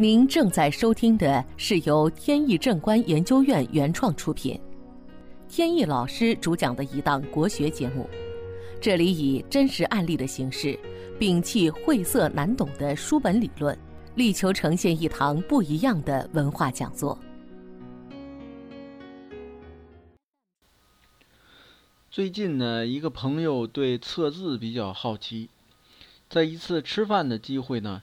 [0.00, 4.58] 您正在收听的是由天意正观研究院原创出品，
[5.46, 8.08] 天意老师主讲的一档国学节目。
[8.80, 10.74] 这里以真实案例的形式，
[11.18, 13.78] 摒弃晦涩难懂的书本理论，
[14.14, 17.18] 力求呈现一堂不一样的文化讲座。
[22.10, 25.50] 最近呢，一个朋友对测字比较好奇，
[26.30, 28.00] 在一次吃饭的机会呢。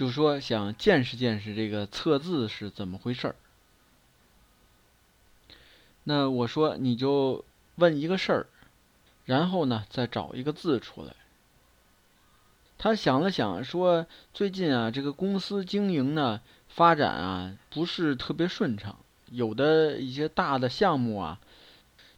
[0.00, 3.36] 就说想见识见识这个测字是怎么回事儿。
[6.04, 8.46] 那我说你就问一个事儿，
[9.26, 11.14] 然后呢再找一个字出来。
[12.78, 21.40] 他想了想说：“最近啊，这个公司经营呢发展啊不是特别顺畅，有的一些大的项目啊，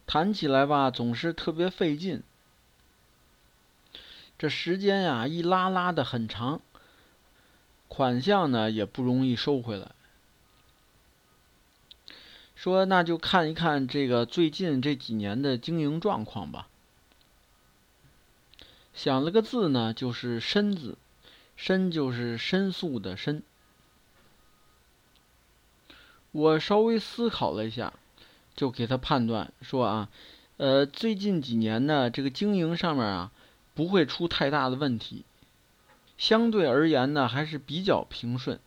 [0.07, 2.23] 谈起来吧总是特别费劲，
[4.37, 6.61] 这时间呀一拉拉的很长。”
[7.95, 9.91] 款项呢也不容易收回来。
[12.55, 16.67] 说那就看一看这个最近这几年的经营状况吧。
[18.95, 20.97] 想了个字呢，就是“申”字
[21.55, 23.43] ，“申”就是申诉的“申”。
[26.31, 27.93] 我稍微思考了一下，
[28.55, 30.09] 就给他判断说啊，
[30.57, 33.31] 呃，最近几年呢，这个经营上面啊，
[33.75, 35.25] 不会出太大的问题。
[36.23, 38.57] 相对而言呢，还是比较平顺。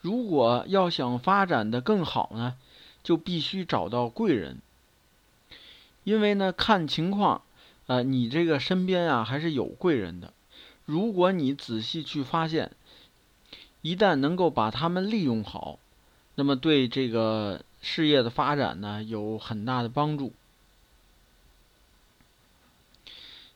[0.00, 2.56] 如果要想发展的更好呢，
[3.02, 4.58] 就必须找到贵人。
[6.04, 7.42] 因为呢，看情况，
[7.88, 10.32] 呃，你这个身边啊还是有贵人的。
[10.84, 12.70] 如果你仔细去发现，
[13.82, 15.80] 一旦能够把他们利用好，
[16.36, 20.32] 那么对这个事业的发展呢有很大的帮助，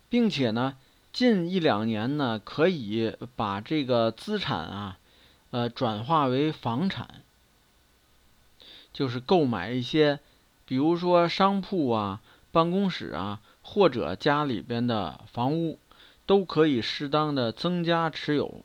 [0.09, 0.77] 并且呢。
[1.13, 4.99] 近一两年呢，可以把这个资产啊，
[5.51, 7.23] 呃，转化为房产，
[8.93, 10.21] 就是购买一些，
[10.65, 15.79] 比如说商铺啊、办公室啊，或者家里边的房屋，
[16.27, 18.65] 都可以适当的增加持有。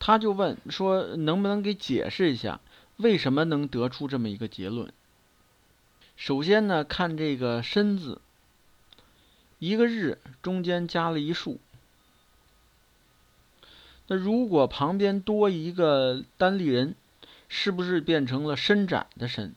[0.00, 2.60] 他就问说，能不能给解释一下，
[2.96, 4.92] 为什么能得出这么一个结论？
[6.16, 8.20] 首先呢，看这个“身”字。
[9.58, 11.58] 一个日中间加了一竖，
[14.06, 16.94] 那如果旁边多一个单立人，
[17.48, 19.54] 是不是变成了伸展的伸？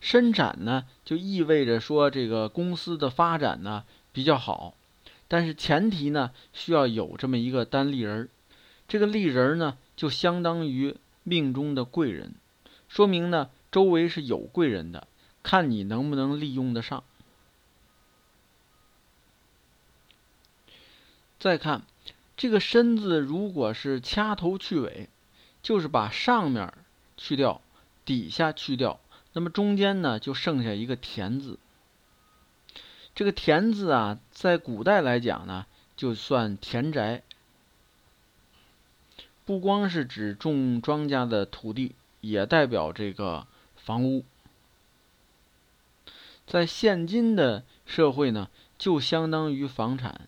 [0.00, 4.74] 伸展呢，就意味着说这个公司的发展呢比较好，
[5.28, 8.28] 但是前提呢需要有这么一个单立人，
[8.88, 12.34] 这个立人呢就相当于命中的贵人，
[12.88, 15.06] 说明呢周围是有贵人的，
[15.42, 17.04] 看你能不能利用得上。
[21.44, 21.82] 再看
[22.38, 25.10] 这个“申”字，如果是掐头去尾，
[25.62, 26.72] 就是把上面
[27.18, 27.60] 去掉，
[28.06, 28.98] 底下去掉，
[29.34, 31.58] 那么中间呢就剩下一个“田”字。
[33.14, 35.66] 这个“田”字啊，在古代来讲呢，
[35.98, 37.22] 就算田宅，
[39.44, 44.24] 不光是指种庄稼的土地，也代表这个房屋。
[46.46, 50.26] 在现今的社会呢，就相当于房产。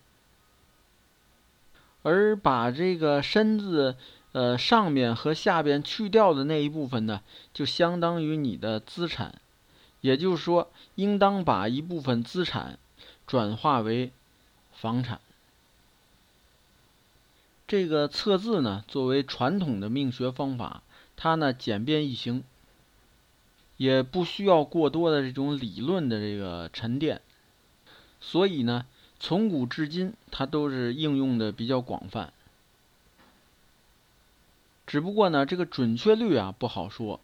[2.07, 3.97] 而把这个“身”字，
[4.31, 7.21] 呃，上面和下边去掉的那一部分呢，
[7.53, 9.41] 就相当于你的资产，
[9.99, 12.79] 也就是说，应当把一部分资产
[13.25, 14.13] 转化为
[14.71, 15.19] 房产。
[17.67, 20.83] 这个测字呢，作为传统的命学方法，
[21.17, 22.41] 它呢简便易行，
[23.75, 27.19] 也不需要过多的这种理论的这个沉淀，
[28.21, 28.85] 所以呢。
[29.19, 32.31] 从古至今，它都是应用的比较广泛。
[34.85, 37.19] 只不过呢，这个准确率啊不好说，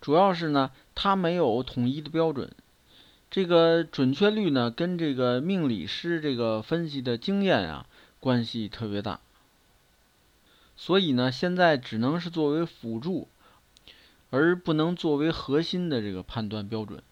[0.00, 2.50] 主要是呢它没有统一的标准。
[3.30, 7.86] 这个准确率呢跟这个命理师这个分析的经验啊
[8.20, 9.20] 关系特别大。
[10.76, 13.28] 所以呢，现在只能是作为辅助，
[14.30, 17.02] 而不能作为核心的这个判断标准。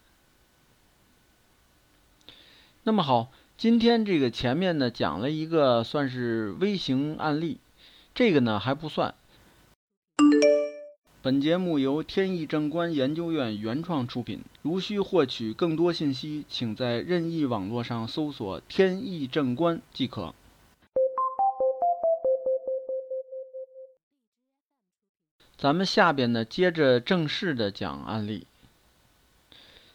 [2.83, 3.31] 那么好。
[3.59, 7.57] 今天这个前面呢讲了一个算是微型案例，
[8.15, 9.15] 这个呢还不算。
[11.23, 14.43] 本节目由天意正观研究院原创出品。
[14.61, 20.35] 如需获取更多信息，请在任意网络上搜索“天意正观”即可。
[25.57, 28.47] 咱们下边呢接着正式的讲案例。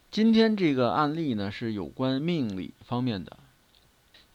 [0.10, 3.38] 今天这个案例呢是有关命理方面的。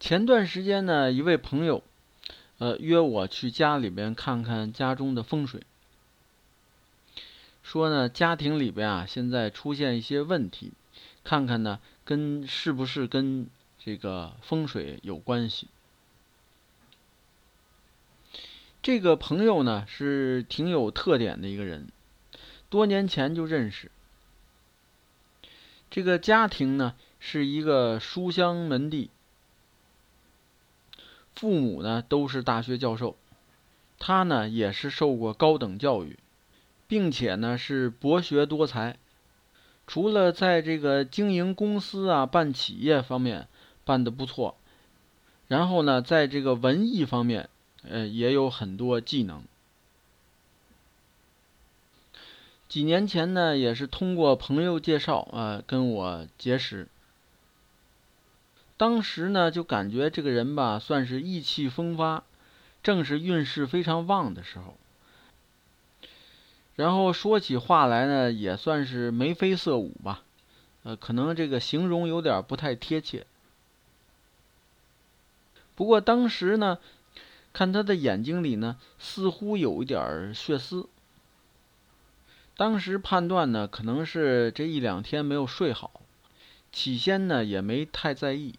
[0.06, 1.82] 前段时间呢，一位朋友，
[2.58, 5.64] 呃，约我去家里边看看家中的风水，
[7.64, 10.70] 说呢，家庭里边啊，现在出现一些问题，
[11.24, 13.48] 看看呢，跟是不是跟
[13.80, 15.66] 这个风水有关系。
[18.82, 21.88] 这个朋友呢，是挺有特点的一个人，
[22.70, 23.90] 多年前就认识。
[25.90, 29.10] 这个家庭呢，是一个书香门第。
[31.36, 33.14] 父母呢都是大学教授，
[33.98, 36.18] 他呢也是受过高等教育，
[36.88, 38.96] 并且呢是博学多才。
[39.86, 43.46] 除了在这个经营公司啊、办企业方面
[43.84, 44.56] 办得不错，
[45.46, 47.48] 然后呢，在这个文艺方面，
[47.88, 49.44] 呃，也有很多技能。
[52.68, 56.88] 几年前呢，也是通过朋友介绍啊，跟我结识。
[58.76, 62.24] 当时呢，就感觉这个人吧，算是意气风发，
[62.82, 64.76] 正是运势非常旺的时候。
[66.74, 70.22] 然后说起话来呢，也算是眉飞色舞吧，
[70.82, 73.26] 呃，可能这个形容有点不太贴切。
[75.74, 76.78] 不过当时呢，
[77.54, 80.86] 看他的眼睛里呢，似乎有一点血丝。
[82.58, 86.02] 当时判断呢，可能是这一两天没有睡好，
[86.72, 88.54] 起先呢也没太在意。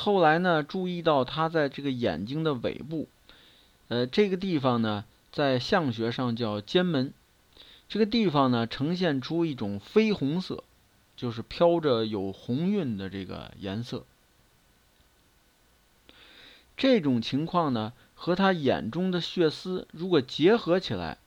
[0.00, 3.08] 后来呢，注意到他在这个眼睛的尾部，
[3.88, 7.12] 呃，这个地方呢，在相学上叫尖门，
[7.88, 10.62] 这个地方呢，呈现出一种绯红色，
[11.16, 14.04] 就是飘着有红晕的这个颜色。
[16.76, 21.18] 这种情况呢，和他眼中的血丝如果结合起来，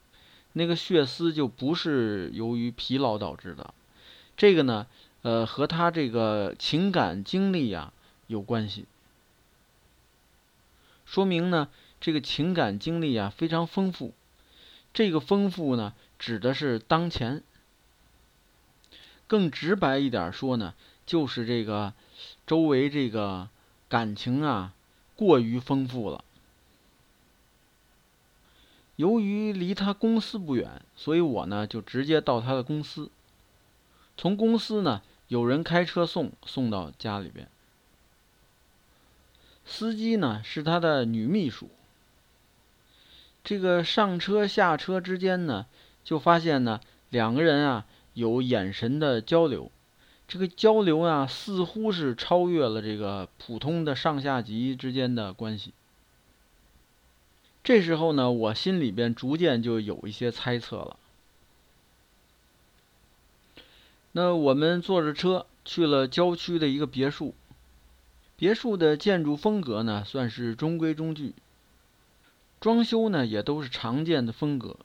[0.54, 3.74] 那个血丝就不是由于疲劳导致的，
[4.34, 4.86] 这个呢，
[5.20, 7.92] 呃，和他这个情感经历呀。
[8.32, 8.86] 有关系，
[11.04, 11.68] 说明呢，
[12.00, 14.14] 这个情感经历啊非常丰富。
[14.94, 17.42] 这个丰富呢，指的是当前。
[19.26, 20.74] 更直白一点说呢，
[21.04, 21.92] 就是这个
[22.46, 23.50] 周围这个
[23.90, 24.72] 感情啊
[25.14, 26.24] 过于丰富了。
[28.96, 33.10] 由于离他公司不远，所以我呢就直接到他的公司。
[34.16, 37.46] 从公司呢，有人开车送送到家里边。
[39.64, 41.70] 司机呢是他的女秘书。
[43.44, 45.66] 这个上车下车之间呢，
[46.04, 46.80] 就发现呢
[47.10, 49.70] 两个人啊有眼神的交流，
[50.28, 55.72] 这个交流啊似乎是超越了这个普通的上下级之间的关系。
[57.64, 60.96] 这时候呢，我心里边逐渐就有一些猜测了。
[64.12, 67.34] 那我们坐着车去了郊区的一个别墅。
[68.42, 71.32] 别墅的建筑风格呢，算是中规中矩。
[72.58, 74.78] 装修呢，也都是常见的风格。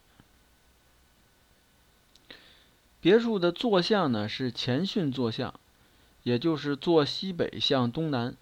[3.01, 5.59] 别墅的坐向呢是前巽坐向，
[6.21, 8.35] 也就是坐西北向东南。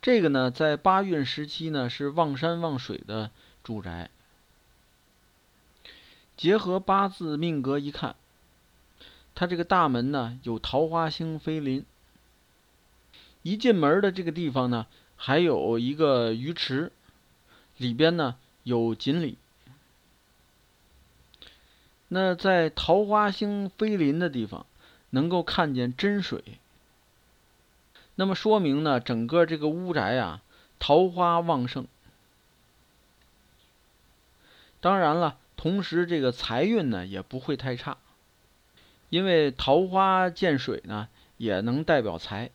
[0.00, 3.32] 这个呢，在八运时期呢是望山望水的
[3.64, 4.10] 住宅。
[6.36, 8.14] 结合八字命格一看，
[9.34, 11.84] 它这个大门呢有桃花星飞临。
[13.42, 16.92] 一进门的这个地方呢，还有一个鱼池，
[17.76, 19.38] 里边呢有锦鲤。
[22.08, 24.66] 那在桃花星飞临的地方，
[25.10, 26.42] 能够看见真水。
[28.16, 30.42] 那么说明呢，整个这个屋宅啊，
[30.78, 31.86] 桃花旺盛。
[34.80, 37.96] 当然了，同时这个财运呢也不会太差，
[39.08, 42.50] 因为桃花见水呢，也能代表财。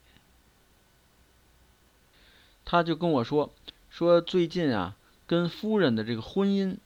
[2.66, 3.54] 他就跟我说，
[3.92, 4.96] 说最近啊，
[5.28, 6.78] 跟夫人的这个婚姻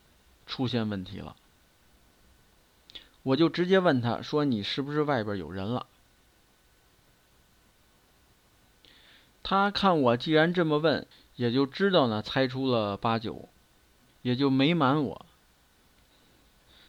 [0.46, 1.38] 出现问题了。
[3.24, 5.88] 我就直接问他说：“你是不是外边有人了？”
[9.42, 11.08] 他看我既然这么问，
[11.38, 13.48] 也就知道呢，猜出了八九，
[14.22, 15.26] 也就没瞒我。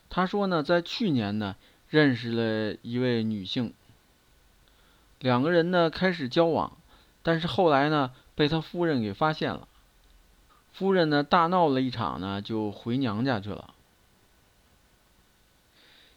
[0.08, 1.54] 他说呢，在去年呢，
[1.88, 3.72] 认识了一位女性，
[5.20, 6.76] 两个人呢开始交往，
[7.22, 8.12] 但是后来呢。
[8.40, 9.68] 被他夫人给发现了，
[10.72, 13.74] 夫人呢大闹了一场呢，就回娘家去了。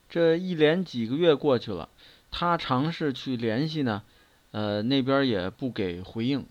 [0.10, 1.90] 这一连几个月过去了，
[2.32, 4.04] 他尝试去联系呢，
[4.52, 6.46] 呃，那边也不给回应。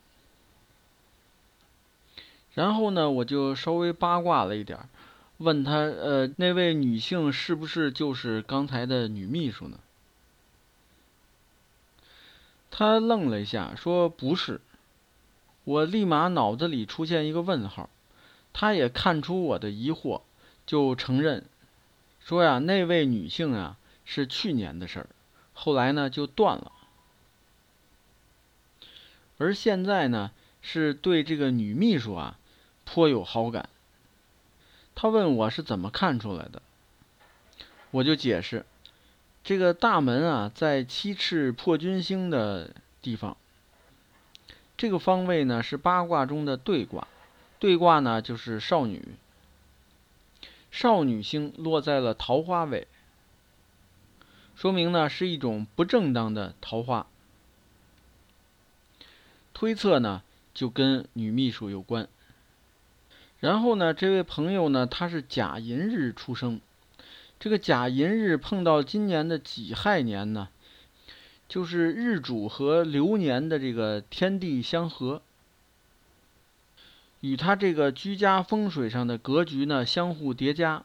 [2.53, 4.79] 然后呢，我就稍微八卦了一点，
[5.39, 9.79] 问他，呃，那位女性是不是就是刚才的女秘书呢？
[12.71, 14.61] 他愣了一下，说：“不是。”
[15.65, 17.89] 我立马脑子里出现一个问号。
[18.53, 20.21] 他也看出我的疑惑，
[20.67, 21.45] 就承认
[22.21, 25.07] 说：“呀，那位女性啊，是去年的事儿，
[25.55, 26.71] 后来呢就断了。
[29.39, 32.39] 而现在呢，是对这个女秘书啊
[32.85, 33.71] 颇有好感。”
[34.95, 36.61] 他问我是怎么看出来的，
[37.91, 38.67] 我就解释。
[39.43, 43.37] 这个大门啊，在七赤破军星的地方。
[44.77, 47.07] 这个方位呢，是八卦中的对卦。
[47.59, 49.15] 对卦呢，就是少女。
[50.71, 52.89] 少女星落在了桃花位，
[54.57, 57.07] 说明呢是一种不正当的桃花。
[59.53, 60.23] 推测呢，
[60.55, 62.09] 就跟女秘书有关。
[63.39, 66.61] 然后呢，这位朋友呢，他是甲寅日出生。
[67.39, 70.49] 这个甲寅日碰到今年的己亥年呢，
[71.53, 75.21] 就是日主和流年的这个天地相合，
[77.21, 80.83] 与他这个居家风水上的格局呢相互叠加，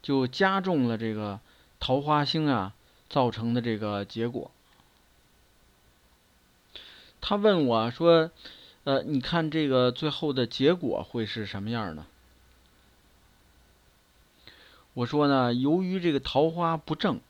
[0.00, 1.38] 就加重了这个
[1.78, 2.72] 桃花星啊
[3.10, 4.50] 造成的这个结果。
[7.20, 8.30] 他问我说
[8.84, 12.06] ：“呃，你看这个最后的结果会是什么样呢？”
[14.94, 17.20] 我说呢，由于这个桃花不正，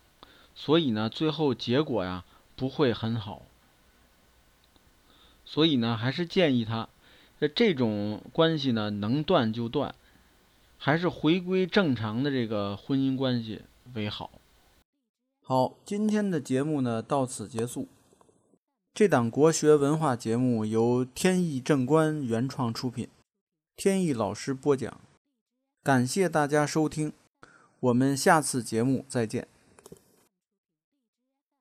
[0.62, 2.23] 所以呢，最后结果呀
[2.55, 3.40] 不会很好。
[5.47, 6.87] 所以呢，还是建议他，
[7.55, 9.95] 这种关系呢能断就断，
[10.76, 13.62] 还是回归正常的这个婚姻关系
[13.95, 14.31] 为好。
[15.43, 17.88] 好，今天的节目呢到此结束。
[18.93, 23.09] 这档国学文化节目由天意正观原创出品，
[23.76, 25.00] 天意老师播讲，
[25.83, 27.14] 感谢大家收听。
[27.81, 29.49] 我们下次节目再见。